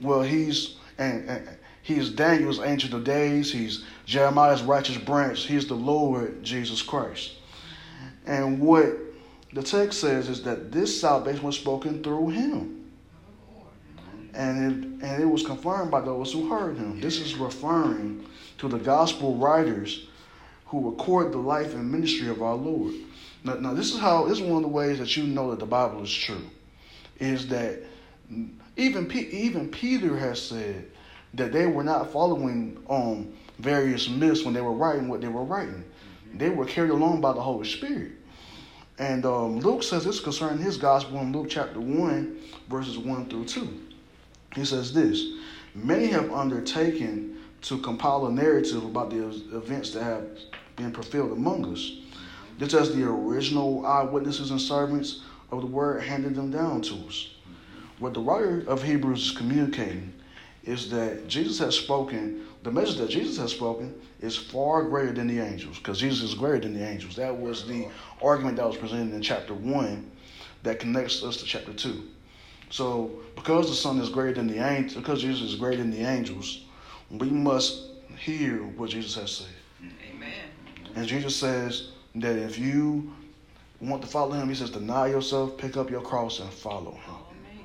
Well, 0.00 0.22
he's 0.22 0.76
and, 0.98 1.28
and 1.28 1.48
he's 1.82 2.10
Daniel's 2.10 2.60
ancient 2.60 2.94
of 2.94 3.04
days. 3.04 3.52
He's 3.52 3.84
Jeremiah's 4.04 4.62
righteous 4.62 4.98
branch. 4.98 5.44
He's 5.44 5.66
the 5.66 5.74
Lord 5.74 6.42
Jesus 6.42 6.82
Christ. 6.82 7.32
And 8.26 8.60
what 8.60 8.96
the 9.52 9.62
text 9.62 10.00
says 10.00 10.28
is 10.28 10.42
that 10.42 10.72
this 10.72 11.00
salvation 11.00 11.44
was 11.44 11.56
spoken 11.56 12.02
through 12.02 12.30
him. 12.30 12.85
And 14.36 15.02
it, 15.02 15.08
and 15.08 15.22
it 15.22 15.26
was 15.26 15.44
confirmed 15.44 15.90
by 15.90 16.02
those 16.02 16.32
who 16.32 16.48
heard 16.48 16.76
him. 16.76 17.00
This 17.00 17.18
is 17.20 17.34
referring 17.36 18.26
to 18.58 18.68
the 18.68 18.78
gospel 18.78 19.36
writers 19.36 20.06
who 20.66 20.90
record 20.90 21.32
the 21.32 21.38
life 21.38 21.74
and 21.74 21.90
ministry 21.90 22.28
of 22.28 22.42
our 22.42 22.54
Lord. 22.54 22.94
Now, 23.44 23.54
now 23.54 23.74
this 23.74 23.94
is 23.94 23.98
how 23.98 24.26
this 24.26 24.38
is 24.38 24.44
one 24.44 24.56
of 24.56 24.62
the 24.62 24.68
ways 24.68 24.98
that 24.98 25.16
you 25.16 25.24
know 25.24 25.50
that 25.50 25.58
the 25.58 25.66
Bible 25.66 26.02
is 26.02 26.12
true, 26.12 26.44
is 27.18 27.48
that 27.48 27.82
even 28.76 29.06
P, 29.06 29.20
even 29.20 29.70
Peter 29.70 30.18
has 30.18 30.42
said 30.42 30.90
that 31.34 31.52
they 31.52 31.66
were 31.66 31.84
not 31.84 32.12
following 32.12 32.82
um, 32.90 33.32
various 33.58 34.08
myths 34.08 34.44
when 34.44 34.52
they 34.52 34.60
were 34.60 34.72
writing 34.72 35.08
what 35.08 35.20
they 35.20 35.28
were 35.28 35.44
writing. 35.44 35.84
They 36.34 36.50
were 36.50 36.66
carried 36.66 36.90
along 36.90 37.20
by 37.20 37.32
the 37.32 37.40
Holy 37.40 37.66
Spirit. 37.66 38.12
And 38.98 39.24
um, 39.24 39.60
Luke 39.60 39.82
says 39.82 40.04
this 40.04 40.20
concerning 40.20 40.62
his 40.62 40.76
gospel 40.76 41.20
in 41.20 41.32
Luke 41.32 41.48
chapter 41.48 41.80
1, 41.80 42.38
verses 42.68 42.98
1 42.98 43.28
through 43.28 43.44
2. 43.44 43.80
He 44.56 44.64
says 44.64 44.92
this 44.92 45.22
Many 45.74 46.06
have 46.06 46.32
undertaken 46.32 47.36
to 47.62 47.78
compile 47.78 48.26
a 48.26 48.32
narrative 48.32 48.84
about 48.84 49.10
the 49.10 49.26
events 49.56 49.90
that 49.90 50.02
have 50.02 50.26
been 50.76 50.92
fulfilled 50.92 51.32
among 51.32 51.72
us, 51.72 51.98
just 52.58 52.74
as 52.74 52.94
the 52.94 53.06
original 53.06 53.84
eyewitnesses 53.86 54.50
and 54.50 54.60
servants 54.60 55.20
of 55.52 55.60
the 55.60 55.66
word 55.66 56.02
handed 56.02 56.34
them 56.34 56.50
down 56.50 56.80
to 56.82 56.94
us. 57.06 57.28
What 57.98 58.14
the 58.14 58.20
writer 58.20 58.64
of 58.66 58.82
Hebrews 58.82 59.30
is 59.30 59.36
communicating 59.36 60.12
is 60.64 60.90
that 60.90 61.28
Jesus 61.28 61.58
has 61.58 61.76
spoken, 61.76 62.46
the 62.62 62.72
message 62.72 62.96
that 62.96 63.10
Jesus 63.10 63.36
has 63.38 63.52
spoken 63.52 63.94
is 64.20 64.36
far 64.36 64.84
greater 64.84 65.12
than 65.12 65.28
the 65.28 65.38
angels, 65.38 65.78
because 65.78 66.00
Jesus 66.00 66.30
is 66.30 66.34
greater 66.34 66.60
than 66.60 66.74
the 66.74 66.84
angels. 66.84 67.14
That 67.16 67.36
was 67.36 67.66
the 67.66 67.88
argument 68.22 68.56
that 68.56 68.66
was 68.66 68.76
presented 68.76 69.14
in 69.14 69.22
chapter 69.22 69.54
1 69.54 70.10
that 70.62 70.80
connects 70.80 71.22
us 71.22 71.36
to 71.38 71.44
chapter 71.44 71.72
2. 71.72 72.02
So, 72.70 73.10
because 73.34 73.68
the 73.68 73.74
Son 73.74 73.98
is 74.00 74.08
greater 74.08 74.34
than 74.34 74.48
the 74.48 74.58
angels, 74.58 74.94
because 74.94 75.22
Jesus 75.22 75.52
is 75.52 75.54
greater 75.54 75.78
than 75.78 75.90
the 75.90 76.02
angels, 76.02 76.64
we 77.10 77.30
must 77.30 77.90
hear 78.18 78.58
what 78.58 78.90
Jesus 78.90 79.14
has 79.14 79.30
said. 79.30 79.90
Amen. 80.10 80.32
And 80.96 81.06
Jesus 81.06 81.36
says 81.36 81.90
that 82.16 82.36
if 82.36 82.58
you 82.58 83.12
want 83.80 84.02
to 84.02 84.08
follow 84.08 84.32
him, 84.32 84.48
he 84.48 84.54
says, 84.54 84.70
deny 84.70 85.06
yourself, 85.08 85.56
pick 85.58 85.76
up 85.76 85.90
your 85.90 86.00
cross, 86.00 86.40
and 86.40 86.50
follow 86.50 86.92
him. 86.92 87.14
Amen. 87.30 87.64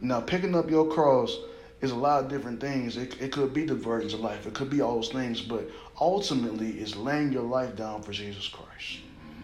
Now, 0.00 0.20
picking 0.20 0.54
up 0.54 0.70
your 0.70 0.90
cross 0.90 1.36
is 1.80 1.92
a 1.92 1.96
lot 1.96 2.24
of 2.24 2.30
different 2.30 2.60
things. 2.60 2.96
It, 2.96 3.20
it 3.20 3.30
could 3.30 3.54
be 3.54 3.64
the 3.64 3.74
burdens 3.74 4.14
of 4.14 4.20
life, 4.20 4.46
it 4.46 4.54
could 4.54 4.70
be 4.70 4.80
all 4.80 4.96
those 4.96 5.10
things, 5.10 5.40
but 5.40 5.68
ultimately, 6.00 6.70
it's 6.80 6.96
laying 6.96 7.32
your 7.32 7.42
life 7.42 7.76
down 7.76 8.02
for 8.02 8.12
Jesus 8.12 8.48
Christ. 8.48 8.98
Mm-hmm. 8.98 9.42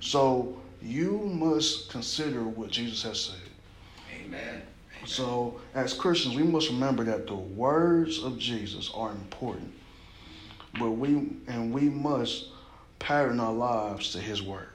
So, 0.00 0.60
you 0.80 1.18
must 1.18 1.90
consider 1.90 2.44
what 2.44 2.70
Jesus 2.70 3.02
has 3.02 3.20
said. 3.20 3.47
Amen. 4.28 4.62
So, 5.06 5.60
as 5.74 5.94
Christians, 5.94 6.36
we 6.36 6.42
must 6.42 6.68
remember 6.68 7.04
that 7.04 7.26
the 7.26 7.34
words 7.34 8.22
of 8.22 8.38
Jesus 8.38 8.90
are 8.94 9.10
important, 9.10 9.72
but 10.78 10.90
we 10.90 11.30
and 11.46 11.72
we 11.72 11.82
must 11.82 12.48
pattern 12.98 13.40
our 13.40 13.52
lives 13.52 14.12
to 14.12 14.18
His 14.18 14.42
word. 14.42 14.68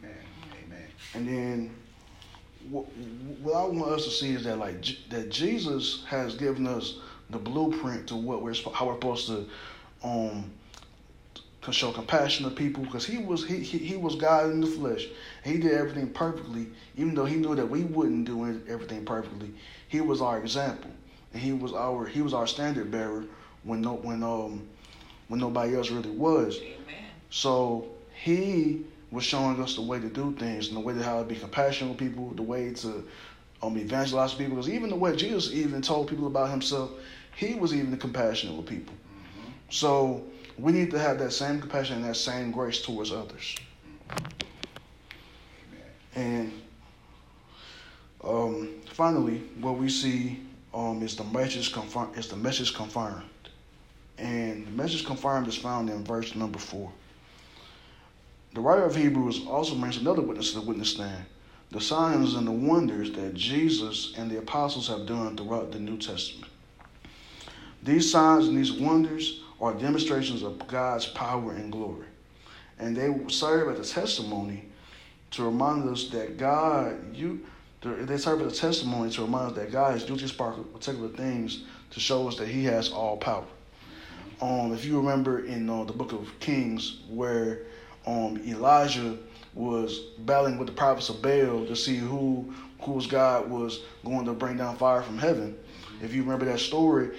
Amen. 0.00 0.16
Amen. 0.66 0.88
And 1.14 1.28
then, 1.28 1.76
what, 2.70 2.86
what 3.42 3.54
I 3.54 3.64
want 3.66 3.92
us 3.92 4.04
to 4.04 4.10
see 4.10 4.34
is 4.34 4.44
that 4.44 4.58
like 4.58 4.84
that 5.10 5.30
Jesus 5.30 6.04
has 6.08 6.34
given 6.34 6.66
us 6.66 6.98
the 7.30 7.38
blueprint 7.38 8.08
to 8.08 8.16
what 8.16 8.42
we're 8.42 8.54
how 8.72 8.86
we're 8.86 8.94
supposed 8.94 9.28
to 9.28 9.46
um 10.02 10.50
to 10.65 10.65
show 11.72 11.92
compassion 11.92 12.48
to 12.48 12.54
people 12.54 12.84
because 12.84 13.06
he 13.06 13.18
was 13.18 13.46
he, 13.46 13.58
he 13.58 13.78
he 13.78 13.96
was 13.96 14.16
God 14.16 14.50
in 14.50 14.60
the 14.60 14.66
flesh. 14.66 15.06
He 15.44 15.58
did 15.58 15.72
everything 15.72 16.10
perfectly, 16.10 16.68
even 16.96 17.14
though 17.14 17.24
he 17.24 17.36
knew 17.36 17.54
that 17.54 17.68
we 17.68 17.84
wouldn't 17.84 18.26
do 18.26 18.44
everything 18.68 19.04
perfectly. 19.04 19.52
He 19.88 20.00
was 20.00 20.20
our 20.20 20.38
example, 20.38 20.90
and 21.32 21.42
he 21.42 21.52
was 21.52 21.72
our 21.72 22.06
he 22.06 22.22
was 22.22 22.34
our 22.34 22.46
standard 22.46 22.90
bearer 22.90 23.24
when 23.64 23.80
no 23.82 23.94
when 23.94 24.22
um 24.22 24.68
when 25.28 25.40
nobody 25.40 25.76
else 25.76 25.90
really 25.90 26.10
was. 26.10 26.58
Amen. 26.58 27.04
So 27.30 27.88
he 28.14 28.84
was 29.10 29.24
showing 29.24 29.62
us 29.62 29.76
the 29.76 29.82
way 29.82 30.00
to 30.00 30.08
do 30.08 30.32
things 30.32 30.68
and 30.68 30.76
the 30.76 30.80
way 30.80 30.94
to 30.94 31.02
how 31.02 31.18
to 31.18 31.24
be 31.24 31.36
compassionate 31.36 31.90
with 31.90 31.98
people, 31.98 32.30
the 32.34 32.42
way 32.42 32.72
to 32.74 33.04
um, 33.62 33.76
evangelize 33.76 34.34
people. 34.34 34.56
Because 34.56 34.68
even 34.68 34.90
the 34.90 34.96
way 34.96 35.14
Jesus 35.16 35.52
even 35.52 35.82
told 35.82 36.08
people 36.08 36.26
about 36.26 36.50
himself, 36.50 36.90
he 37.36 37.54
was 37.54 37.74
even 37.74 37.96
compassionate 37.96 38.56
with 38.56 38.66
people. 38.66 38.94
So 39.70 40.24
we 40.58 40.72
need 40.72 40.90
to 40.90 40.98
have 40.98 41.18
that 41.18 41.32
same 41.32 41.60
compassion 41.60 41.96
and 41.96 42.04
that 42.04 42.16
same 42.16 42.50
grace 42.50 42.82
towards 42.82 43.12
others. 43.12 43.56
And 46.14 46.52
um, 48.24 48.70
finally, 48.92 49.38
what 49.60 49.76
we 49.76 49.88
see 49.88 50.40
um, 50.72 51.02
is 51.02 51.16
the 51.16 51.24
message 51.24 51.72
confirmed. 51.72 52.16
Is 52.16 52.28
the 52.28 52.36
message 52.36 52.74
confirmed, 52.74 53.24
and 54.18 54.66
the 54.66 54.70
message 54.70 55.04
confirmed 55.04 55.46
is 55.48 55.56
found 55.56 55.90
in 55.90 56.04
verse 56.04 56.34
number 56.34 56.58
four. 56.58 56.90
The 58.54 58.60
writer 58.62 58.84
of 58.84 58.96
Hebrews 58.96 59.46
also 59.46 59.74
mentions 59.74 60.06
another 60.06 60.22
witness 60.22 60.52
to 60.52 60.60
the 60.60 60.66
witness 60.66 60.92
stand, 60.92 61.26
the 61.70 61.80
signs 61.80 62.34
and 62.34 62.46
the 62.46 62.52
wonders 62.52 63.12
that 63.12 63.34
Jesus 63.34 64.14
and 64.16 64.30
the 64.30 64.38
apostles 64.38 64.88
have 64.88 65.06
done 65.06 65.36
throughout 65.36 65.72
the 65.72 65.78
New 65.78 65.98
Testament. 65.98 66.50
These 67.82 68.10
signs 68.10 68.48
and 68.48 68.56
these 68.56 68.72
wonders 68.72 69.42
are 69.60 69.74
demonstrations 69.74 70.42
of 70.42 70.66
God's 70.66 71.06
power 71.06 71.52
and 71.52 71.72
glory, 71.72 72.06
and 72.78 72.96
they 72.96 73.14
serve 73.28 73.78
as 73.78 73.90
a 73.90 73.94
testimony 73.94 74.64
to 75.32 75.44
remind 75.44 75.88
us 75.88 76.08
that 76.10 76.36
God, 76.36 77.14
you, 77.14 77.40
they 77.82 78.16
serve 78.16 78.42
as 78.42 78.58
a 78.58 78.60
testimony 78.60 79.10
to 79.12 79.22
remind 79.22 79.52
us 79.52 79.56
that 79.56 79.72
God 79.72 79.92
has 79.92 80.08
used 80.08 80.22
these 80.22 80.32
particular 80.32 81.08
things 81.08 81.64
to 81.90 82.00
show 82.00 82.28
us 82.28 82.36
that 82.36 82.48
He 82.48 82.64
has 82.64 82.90
all 82.90 83.16
power. 83.16 83.44
Um, 84.40 84.74
if 84.74 84.84
you 84.84 84.98
remember 84.98 85.46
in 85.46 85.68
uh, 85.70 85.84
the 85.84 85.92
book 85.92 86.12
of 86.12 86.28
Kings, 86.40 86.98
where 87.08 87.62
um, 88.06 88.40
Elijah 88.46 89.16
was 89.54 89.98
battling 90.18 90.58
with 90.58 90.68
the 90.68 90.74
prophets 90.74 91.08
of 91.08 91.22
Baal 91.22 91.64
to 91.66 91.74
see 91.74 91.96
who 91.96 92.52
whose 92.82 93.06
God 93.06 93.50
was 93.50 93.80
going 94.04 94.26
to 94.26 94.32
bring 94.32 94.58
down 94.58 94.76
fire 94.76 95.02
from 95.02 95.18
heaven. 95.18 95.58
If 96.02 96.14
you 96.14 96.22
remember 96.22 96.44
that 96.44 96.60
story, 96.60 97.16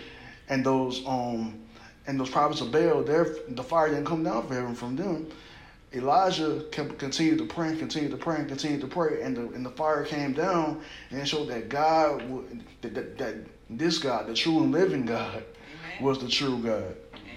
and 0.49 0.63
those 0.63 1.03
um 1.07 1.59
and 2.07 2.19
those 2.19 2.29
prophets 2.29 2.61
of 2.61 2.71
Baal, 2.71 3.03
their 3.03 3.35
the 3.49 3.63
fire 3.63 3.89
didn't 3.89 4.05
come 4.05 4.23
down 4.23 4.47
from 4.47 4.55
heaven 4.55 4.75
from 4.75 4.95
them. 4.95 5.29
Elijah 5.93 6.65
kept 6.71 6.97
continued 6.97 7.37
to 7.37 7.45
pray 7.45 7.69
and 7.69 7.79
continued 7.79 8.11
to 8.11 8.17
pray 8.17 8.37
and 8.37 8.47
continued 8.47 8.81
to 8.81 8.87
pray, 8.87 9.21
and 9.21 9.37
the 9.37 9.41
and 9.49 9.65
the 9.65 9.69
fire 9.69 10.03
came 10.03 10.33
down 10.33 10.81
and 11.11 11.19
it 11.19 11.27
showed 11.27 11.47
that 11.49 11.69
God 11.69 12.27
would, 12.29 12.63
that, 12.81 12.93
that, 12.93 13.17
that 13.17 13.35
this 13.69 13.97
God, 13.97 14.27
the 14.27 14.33
true 14.33 14.63
and 14.63 14.71
living 14.71 15.05
God, 15.05 15.43
Amen. 15.43 16.03
was 16.03 16.19
the 16.19 16.27
true 16.27 16.57
God. 16.59 16.95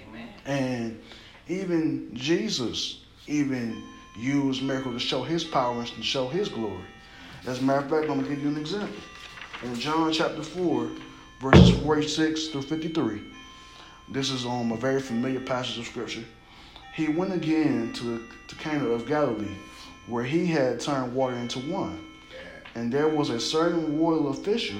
Amen. 0.08 0.28
And 0.46 1.00
even 1.48 2.10
Jesus 2.14 3.02
even 3.26 3.82
used 4.16 4.62
miracles 4.62 4.94
to 4.94 5.00
show 5.00 5.22
his 5.22 5.44
power 5.44 5.78
and 5.78 5.86
to 5.86 6.02
show 6.02 6.28
his 6.28 6.48
glory. 6.48 6.84
As 7.46 7.60
a 7.60 7.62
matter 7.62 7.84
of 7.84 7.90
fact, 7.90 8.10
I'm 8.10 8.22
to 8.22 8.28
give 8.28 8.42
you 8.42 8.48
an 8.48 8.58
example. 8.58 9.00
In 9.62 9.74
John 9.74 10.12
chapter 10.12 10.42
4, 10.42 10.90
verses 11.40 11.70
46 11.80 12.48
through 12.48 12.62
53, 12.62 13.22
this 14.10 14.30
is 14.30 14.44
um, 14.44 14.72
a 14.72 14.76
very 14.76 15.00
familiar 15.00 15.40
passage 15.40 15.78
of 15.78 15.86
scripture. 15.86 16.24
He 16.94 17.08
went 17.08 17.32
again 17.32 17.92
to, 17.94 18.26
to 18.48 18.54
Cana 18.56 18.86
of 18.86 19.06
Galilee, 19.06 19.54
where 20.08 20.24
he 20.24 20.46
had 20.46 20.80
turned 20.80 21.14
water 21.14 21.36
into 21.36 21.60
wine. 21.60 22.04
And 22.74 22.92
there 22.92 23.08
was 23.08 23.30
a 23.30 23.38
certain 23.38 23.98
royal 23.98 24.28
official 24.30 24.78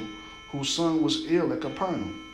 whose 0.50 0.68
son 0.68 1.02
was 1.02 1.30
ill 1.30 1.52
at 1.52 1.60
Capernaum. 1.60 2.26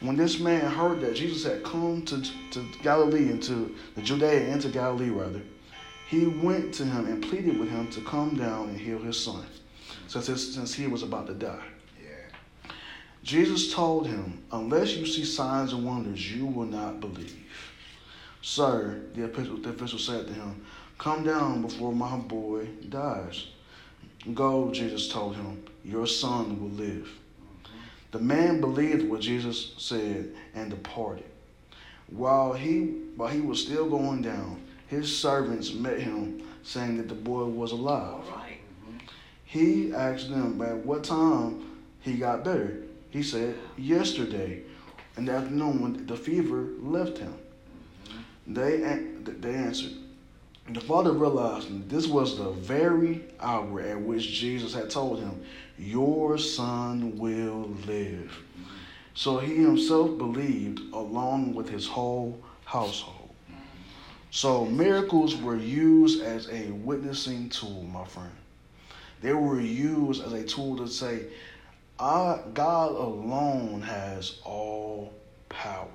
When 0.00 0.16
this 0.16 0.38
man 0.38 0.70
heard 0.70 1.00
that 1.00 1.16
Jesus 1.16 1.44
had 1.44 1.64
come 1.64 2.04
to, 2.04 2.22
to 2.52 2.64
Galilee, 2.82 3.30
into 3.30 3.74
the 3.96 4.02
Judea, 4.02 4.46
into 4.46 4.68
Galilee 4.68 5.10
rather, 5.10 5.42
he 6.08 6.26
went 6.26 6.72
to 6.74 6.84
him 6.84 7.06
and 7.06 7.22
pleaded 7.22 7.58
with 7.58 7.68
him 7.68 7.90
to 7.90 8.00
come 8.02 8.36
down 8.36 8.68
and 8.68 8.78
heal 8.78 9.00
his 9.00 9.18
son, 9.18 9.44
since, 10.06 10.28
his, 10.28 10.54
since 10.54 10.72
he 10.72 10.86
was 10.86 11.02
about 11.02 11.26
to 11.26 11.34
die. 11.34 11.64
Jesus 13.28 13.74
told 13.74 14.06
him, 14.06 14.42
Unless 14.52 14.96
you 14.96 15.04
see 15.04 15.22
signs 15.22 15.74
and 15.74 15.84
wonders, 15.84 16.34
you 16.34 16.46
will 16.46 16.64
not 16.64 16.98
believe. 16.98 17.44
Sir, 18.40 19.02
the 19.14 19.26
official, 19.26 19.58
the 19.58 19.68
official 19.68 19.98
said 19.98 20.26
to 20.28 20.32
him, 20.32 20.64
Come 20.96 21.24
down 21.24 21.60
before 21.60 21.92
my 21.92 22.16
boy 22.16 22.68
dies. 22.88 23.48
Go, 24.32 24.72
Jesus 24.72 25.10
told 25.10 25.36
him, 25.36 25.62
Your 25.84 26.06
son 26.06 26.58
will 26.58 26.70
live. 26.70 27.10
The 28.12 28.18
man 28.18 28.62
believed 28.62 29.06
what 29.06 29.20
Jesus 29.20 29.74
said 29.76 30.30
and 30.54 30.70
departed. 30.70 31.26
While 32.06 32.54
he 32.54 32.84
while 33.14 33.28
he 33.28 33.42
was 33.42 33.62
still 33.62 33.90
going 33.90 34.22
down, 34.22 34.62
his 34.86 35.14
servants 35.14 35.74
met 35.74 36.00
him, 36.00 36.42
saying 36.62 36.96
that 36.96 37.08
the 37.08 37.14
boy 37.14 37.44
was 37.44 37.72
alive. 37.72 38.26
Right. 38.34 38.60
He 39.44 39.92
asked 39.92 40.30
them 40.30 40.62
at 40.62 40.76
what 40.76 41.04
time 41.04 41.82
he 42.00 42.14
got 42.14 42.42
better. 42.42 42.84
He 43.10 43.22
said, 43.22 43.56
Yesterday, 43.76 44.62
in 45.16 45.24
the 45.24 45.32
afternoon 45.32 45.82
when 45.82 46.06
the 46.06 46.16
fever 46.16 46.68
left 46.80 47.18
him. 47.18 47.34
They, 48.46 48.78
they 49.24 49.54
answered. 49.54 49.92
The 50.70 50.80
father 50.80 51.12
realized 51.12 51.88
this 51.88 52.06
was 52.06 52.36
the 52.36 52.50
very 52.50 53.24
hour 53.40 53.80
at 53.80 54.00
which 54.00 54.28
Jesus 54.32 54.74
had 54.74 54.90
told 54.90 55.20
him, 55.20 55.42
Your 55.78 56.38
son 56.38 57.18
will 57.18 57.70
live. 57.86 58.36
So 59.14 59.38
he 59.38 59.56
himself 59.56 60.16
believed 60.18 60.80
along 60.92 61.54
with 61.54 61.68
his 61.68 61.86
whole 61.86 62.38
household. 62.64 63.30
So 64.30 64.66
miracles 64.66 65.36
were 65.36 65.56
used 65.56 66.22
as 66.22 66.48
a 66.50 66.70
witnessing 66.70 67.48
tool, 67.48 67.84
my 67.84 68.04
friend. 68.04 68.30
They 69.22 69.32
were 69.32 69.60
used 69.60 70.22
as 70.22 70.32
a 70.32 70.44
tool 70.44 70.76
to 70.76 70.86
say, 70.86 71.24
"I- 72.00 72.40
God 72.54 72.92
alone 72.92 73.82
has 73.82 74.38
all 74.44 75.12
power. 75.48 75.88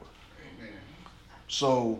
Amen. 0.60 0.74
So 1.48 2.00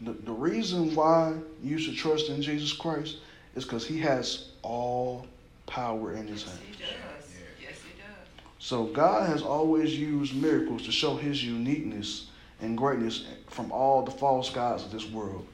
the, 0.00 0.12
the 0.12 0.32
reason 0.32 0.94
why 0.94 1.34
you 1.62 1.78
should 1.78 1.96
trust 1.96 2.28
in 2.28 2.40
Jesus 2.42 2.72
Christ 2.72 3.18
is 3.54 3.64
because 3.64 3.86
he 3.86 3.98
has 4.00 4.46
all 4.62 5.26
power 5.66 6.12
in 6.14 6.26
his 6.26 6.42
Yes, 6.42 6.50
hand. 6.50 6.60
he 6.66 6.72
does. 6.72 6.82
Yeah. 6.90 7.68
Yes, 7.68 7.78
he 7.82 8.00
does. 8.00 8.44
So 8.58 8.84
God 8.86 9.28
has 9.28 9.42
always 9.42 9.94
used 9.98 10.34
miracles 10.34 10.84
to 10.86 10.92
show 10.92 11.16
his 11.16 11.42
uniqueness 11.44 12.26
and 12.60 12.76
greatness 12.76 13.26
from 13.48 13.70
all 13.70 14.02
the 14.02 14.10
false 14.10 14.50
gods 14.50 14.84
of 14.84 14.90
this 14.90 15.08
world. 15.10 15.46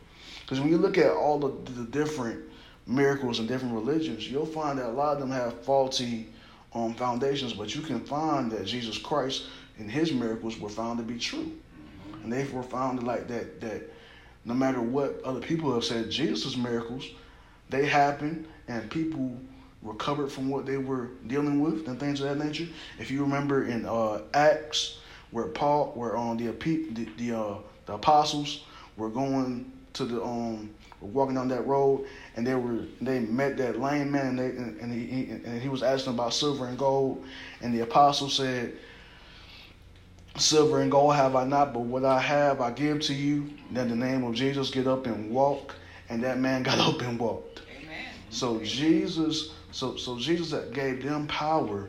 Because 0.42 0.60
when 0.60 0.68
you 0.70 0.78
look 0.78 0.98
at 0.98 1.10
all 1.12 1.38
the, 1.38 1.70
the 1.72 1.84
different 1.84 2.40
miracles 2.86 3.38
and 3.38 3.48
different 3.48 3.74
religions, 3.74 4.30
you'll 4.30 4.44
find 4.46 4.78
that 4.78 4.86
a 4.86 4.92
lot 4.92 5.14
of 5.14 5.20
them 5.20 5.30
have 5.30 5.62
faulty 5.64 6.28
um, 6.74 6.94
foundations, 6.94 7.52
but 7.52 7.74
you 7.74 7.80
can 7.80 8.00
find 8.00 8.50
that 8.50 8.66
Jesus 8.66 8.98
Christ 8.98 9.44
and 9.78 9.90
his 9.90 10.12
miracles 10.12 10.58
were 10.58 10.68
found 10.68 10.98
to 10.98 11.04
be 11.04 11.18
true. 11.18 11.52
And 12.22 12.32
they 12.32 12.44
were 12.44 12.62
found 12.62 13.02
like 13.02 13.28
that, 13.28 13.60
that 13.60 13.90
no 14.44 14.54
matter 14.54 14.80
what 14.80 15.20
other 15.24 15.40
people 15.40 15.72
have 15.74 15.84
said, 15.84 16.10
Jesus' 16.10 16.56
miracles, 16.56 17.04
they 17.70 17.86
happened 17.86 18.46
and 18.68 18.90
people 18.90 19.36
recovered 19.82 20.32
from 20.32 20.48
what 20.48 20.64
they 20.64 20.78
were 20.78 21.10
dealing 21.26 21.60
with 21.60 21.86
and 21.88 22.00
things 22.00 22.20
of 22.20 22.28
that 22.28 22.44
nature. 22.44 22.66
If 22.98 23.10
you 23.10 23.22
remember 23.22 23.66
in 23.66 23.84
uh, 23.84 24.22
Acts, 24.32 24.98
where 25.30 25.46
Paul, 25.46 25.92
where 25.94 26.16
on 26.16 26.36
the 26.36 26.46
the 26.48 27.08
the, 27.16 27.38
uh, 27.38 27.54
the 27.86 27.94
apostles 27.94 28.64
were 28.96 29.10
going 29.10 29.70
to 29.94 30.04
the 30.04 30.22
um 30.22 30.70
were 31.04 31.10
walking 31.10 31.34
down 31.34 31.48
that 31.48 31.66
road 31.66 32.06
and 32.36 32.46
they 32.46 32.54
were 32.54 32.84
they 33.00 33.20
met 33.20 33.56
that 33.58 33.78
lame 33.80 34.10
man 34.10 34.26
and 34.26 34.38
they 34.38 34.46
and, 34.46 34.80
and 34.80 34.92
he, 34.92 35.06
he 35.06 35.30
and 35.30 35.60
he 35.60 35.68
was 35.68 35.82
asking 35.82 36.14
about 36.14 36.32
silver 36.32 36.66
and 36.66 36.78
gold 36.78 37.24
and 37.60 37.74
the 37.74 37.80
apostle 37.80 38.28
said 38.28 38.72
silver 40.36 40.80
and 40.80 40.90
gold 40.90 41.14
have 41.14 41.36
I 41.36 41.44
not 41.44 41.72
but 41.72 41.80
what 41.80 42.04
I 42.04 42.18
have 42.20 42.60
I 42.60 42.70
give 42.70 43.00
to 43.02 43.14
you 43.14 43.50
then 43.70 43.88
the 43.88 43.96
name 43.96 44.24
of 44.24 44.34
Jesus 44.34 44.70
get 44.70 44.86
up 44.86 45.06
and 45.06 45.30
walk 45.30 45.74
and 46.08 46.22
that 46.22 46.38
man 46.38 46.62
got 46.62 46.78
up 46.94 47.00
and 47.02 47.18
walked 47.18 47.62
Amen. 47.82 48.06
So 48.30 48.60
Jesus, 48.60 49.52
so 49.70 49.96
so 49.96 50.18
Jesus 50.18 50.50
that 50.50 50.72
gave 50.72 51.02
them 51.02 51.26
power 51.26 51.88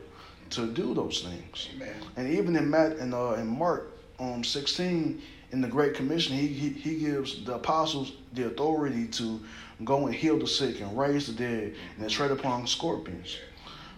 to 0.50 0.66
do 0.66 0.94
those 0.94 1.22
things. 1.22 1.68
Amen. 1.74 1.94
And 2.16 2.32
even 2.32 2.54
in 2.54 2.70
Matt 2.70 2.92
and 2.92 3.14
uh, 3.14 3.34
in 3.34 3.46
Mark 3.46 3.90
um 4.18 4.44
16 4.44 5.20
in 5.52 5.60
the 5.60 5.68
Great 5.68 5.94
Commission, 5.94 6.36
he, 6.36 6.46
he 6.46 6.68
he 6.68 6.98
gives 6.98 7.44
the 7.44 7.54
apostles 7.54 8.12
the 8.36 8.46
authority 8.46 9.06
to 9.08 9.40
go 9.84 10.06
and 10.06 10.14
heal 10.14 10.38
the 10.38 10.46
sick 10.46 10.80
and 10.80 10.96
raise 10.96 11.26
the 11.26 11.32
dead 11.32 11.74
and 11.98 12.10
tread 12.10 12.30
upon 12.30 12.66
scorpions. 12.66 13.36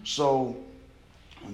So 0.03 0.57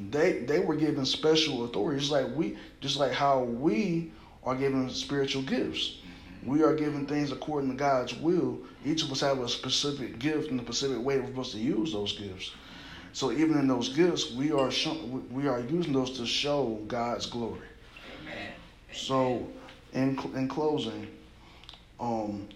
they 0.10 0.40
they 0.40 0.60
were 0.60 0.76
given 0.76 1.06
special 1.06 1.66
authority, 1.66 2.00
just 2.00 2.12
like 2.12 2.28
we 2.36 2.58
just 2.82 2.98
like 2.98 3.12
how 3.12 3.44
we 3.44 4.12
are 4.44 4.56
given 4.56 4.90
spiritual 4.90 5.42
gifts. 5.44 5.98
We 6.44 6.62
are 6.62 6.76
given 6.76 7.08
things 7.08 7.32
according 7.32 7.72
to 7.72 7.76
God's 7.76 8.14
will. 8.16 8.60
Each 8.86 9.04
of 9.04 9.12
us 9.12 9.22
have 9.22 9.40
a 9.40 9.50
specific 9.50 10.20
gift 10.20 10.52
and 10.52 10.60
a 10.60 10.64
specific 10.64 11.04
way 11.04 11.20
we're 11.20 11.28
supposed 11.28 11.54
to 11.54 11.60
use 11.60 11.92
those 11.92 12.16
gifts. 12.16 12.52
So 13.14 13.32
even 13.32 13.58
in 13.58 13.68
those 13.68 13.90
gifts, 13.90 14.32
we 14.32 14.52
are 14.52 14.70
show, 14.70 14.94
we 15.32 15.48
are 15.48 15.62
using 15.62 15.94
those 15.94 16.18
to 16.18 16.26
show 16.26 16.80
God's 16.88 17.26
glory. 17.26 17.62
Amen. 18.22 18.52
So, 18.92 19.48
in 19.94 20.20
in 20.36 20.48
closing, 20.48 21.08
um, 22.00 22.48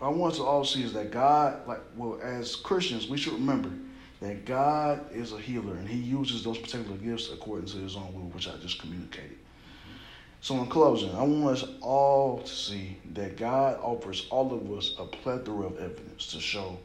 I 0.00 0.08
want 0.08 0.32
us 0.32 0.38
to 0.38 0.44
all 0.44 0.64
see 0.64 0.82
is 0.82 0.92
that 0.94 1.10
God, 1.10 1.66
like 1.66 1.80
well, 1.96 2.20
as 2.22 2.56
Christians, 2.56 3.08
we 3.08 3.16
should 3.16 3.34
remember 3.34 3.70
that 4.20 4.44
God 4.44 5.12
is 5.12 5.32
a 5.32 5.38
healer 5.38 5.74
and 5.74 5.88
He 5.88 5.98
uses 5.98 6.42
those 6.42 6.58
particular 6.58 6.96
gifts 6.96 7.30
according 7.32 7.66
to 7.66 7.78
His 7.78 7.96
own 7.96 8.12
will, 8.14 8.28
which 8.30 8.48
I 8.48 8.56
just 8.56 8.80
communicated. 8.80 9.38
So, 10.40 10.56
in 10.56 10.66
closing, 10.66 11.14
I 11.16 11.22
want 11.22 11.58
us 11.58 11.68
all 11.80 12.38
to 12.42 12.48
see 12.48 12.96
that 13.14 13.36
God 13.36 13.78
offers 13.82 14.26
all 14.30 14.52
of 14.52 14.70
us 14.76 14.94
a 14.98 15.04
plethora 15.04 15.66
of 15.66 15.78
evidence 15.78 16.28
to 16.32 16.40
show 16.40 16.78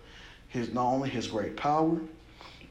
His 0.49 0.73
not 0.73 0.85
only 0.85 1.09
His 1.09 1.27
great 1.27 1.55
power, 1.55 1.99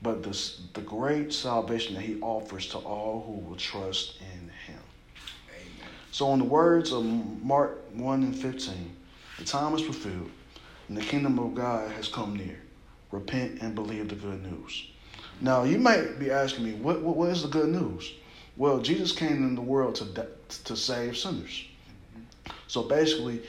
but 0.03 0.23
the 0.23 0.53
the 0.75 0.81
great 0.81 1.33
salvation 1.33 1.95
that 1.95 2.03
He 2.03 2.21
offers 2.21 2.69
to 2.69 2.79
all 2.79 3.25
who 3.27 3.49
will 3.49 3.57
trust 3.57 4.21
in 4.21 4.49
Him. 4.67 4.83
Amen. 5.51 5.89
So, 6.11 6.33
in 6.33 6.41
the 6.41 6.45
words 6.45 6.93
of 6.93 7.05
Mark 7.05 7.85
1 7.95 8.23
and 8.23 8.37
15, 8.37 8.97
the 9.39 9.45
time 9.45 9.75
is 9.75 9.83
fulfilled, 9.83 10.31
and 10.89 10.97
the 10.97 11.03
kingdom 11.03 11.39
of 11.39 11.55
God 11.55 11.91
has 11.93 12.09
come 12.09 12.37
near. 12.37 12.61
Repent 13.11 13.61
and 13.61 13.75
believe 13.75 14.09
the 14.09 14.15
good 14.15 14.43
news. 14.43 14.87
Now, 15.41 15.65
you 15.65 15.79
might 15.79 16.19
be 16.19 16.31
asking 16.31 16.65
me, 16.65 16.75
what, 16.75 17.03
what, 17.03 17.17
what 17.17 17.31
is 17.31 17.43
the 17.43 17.49
good 17.49 17.69
news? 17.69 18.13
Well, 18.57 18.79
Jesus 18.81 19.13
came 19.13 19.49
in 19.49 19.55
the 19.55 19.61
world 19.61 19.95
to, 19.97 20.27
to 20.65 20.77
save 20.77 21.17
sinners. 21.17 21.65
So, 22.69 22.83
basically, 22.83 23.43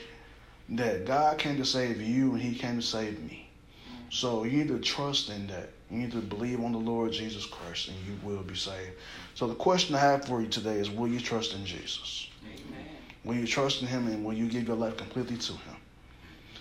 that 0.70 1.06
God 1.06 1.38
came 1.38 1.56
to 1.56 1.64
save 1.64 2.00
you 2.00 2.32
and 2.32 2.42
He 2.42 2.54
came 2.54 2.76
to 2.76 2.82
save 2.82 3.22
me. 3.22 3.48
So, 4.10 4.44
you 4.44 4.58
need 4.58 4.68
to 4.68 4.78
trust 4.78 5.30
in 5.30 5.46
that. 5.48 5.70
You 5.90 5.98
need 5.98 6.12
to 6.12 6.20
believe 6.20 6.60
on 6.60 6.72
the 6.72 6.78
Lord 6.78 7.12
Jesus 7.12 7.46
Christ, 7.46 7.88
and 7.88 7.96
you 8.06 8.18
will 8.22 8.42
be 8.42 8.54
saved. 8.54 8.92
So, 9.34 9.46
the 9.46 9.54
question 9.54 9.94
I 9.94 10.00
have 10.00 10.24
for 10.24 10.40
you 10.40 10.48
today 10.48 10.78
is 10.78 10.90
Will 10.90 11.08
you 11.08 11.20
trust 11.20 11.54
in 11.54 11.64
Jesus? 11.64 12.28
Amen. 12.44 12.83
Will 13.24 13.34
you 13.34 13.46
trust 13.46 13.80
in 13.80 13.88
Him 13.88 14.06
and 14.06 14.24
will 14.24 14.34
you 14.34 14.48
give 14.48 14.68
your 14.68 14.76
life 14.76 14.96
completely 14.98 15.38
to 15.38 15.52
Him? 15.52 15.76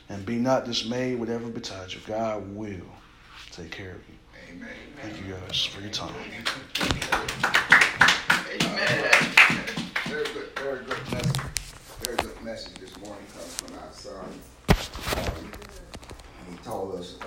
And 0.09 0.25
be 0.25 0.37
not 0.37 0.65
dismayed, 0.65 1.19
whatever 1.19 1.49
betides 1.49 1.93
you. 1.93 2.01
God 2.07 2.55
will 2.55 2.87
take 3.51 3.71
care 3.71 3.91
of 3.91 4.01
you. 4.07 4.15
Amen. 4.55 4.69
Thank 5.01 5.17
you 5.17 5.33
guys 5.33 5.65
for 5.65 5.81
your 5.81 5.89
time. 5.89 6.13
Amen. 8.61 9.11
Very 10.05 10.23
good, 10.25 10.49
very 10.55 10.85
good 10.85 11.11
message. 11.11 11.41
Very 12.01 12.17
good 12.17 12.41
message 12.43 12.75
this 12.75 12.97
morning 12.99 13.25
comes 13.33 13.55
from 13.55 13.77
our 13.79 13.91
son. 13.91 14.25
Um, 15.17 15.51
he 16.49 16.57
told 16.63 16.95
us. 16.95 17.17